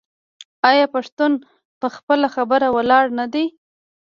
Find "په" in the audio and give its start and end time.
1.79-1.87